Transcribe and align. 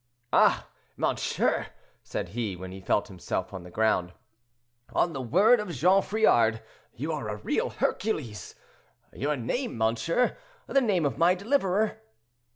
"Ah! 0.33 0.67
monsieur," 0.97 1.67
said 2.01 2.29
he, 2.29 2.55
when 2.55 2.71
he 2.71 2.81
felt 2.81 3.07
himself 3.07 3.53
on 3.53 3.61
the 3.61 3.69
ground, 3.69 4.13
"on 4.91 5.13
the 5.13 5.21
word 5.21 5.59
of 5.59 5.69
Jean 5.69 6.01
Friard, 6.01 6.59
you 6.95 7.11
are 7.11 7.29
a 7.29 7.37
real 7.37 7.69
Hercules; 7.69 8.55
your 9.13 9.35
name, 9.35 9.77
monsieur? 9.77 10.35
the 10.65 10.81
name 10.81 11.05
of 11.05 11.19
my 11.19 11.35
deliverer?" 11.35 12.01